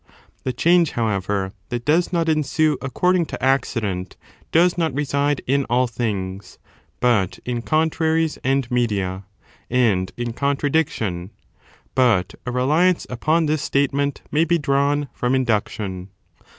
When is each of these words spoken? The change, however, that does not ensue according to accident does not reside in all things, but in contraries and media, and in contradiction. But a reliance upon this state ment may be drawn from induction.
The 0.45 0.51
change, 0.51 0.93
however, 0.93 1.51
that 1.69 1.85
does 1.85 2.11
not 2.11 2.27
ensue 2.27 2.75
according 2.81 3.27
to 3.27 3.43
accident 3.43 4.17
does 4.51 4.75
not 4.75 4.95
reside 4.95 5.43
in 5.45 5.65
all 5.65 5.85
things, 5.85 6.57
but 6.99 7.37
in 7.45 7.61
contraries 7.61 8.37
and 8.43 8.71
media, 8.71 9.25
and 9.69 10.11
in 10.17 10.33
contradiction. 10.33 11.29
But 11.93 12.33
a 12.47 12.51
reliance 12.51 13.05
upon 13.11 13.45
this 13.45 13.61
state 13.61 13.93
ment 13.93 14.21
may 14.31 14.43
be 14.43 14.57
drawn 14.57 15.07
from 15.13 15.35
induction. 15.35 16.09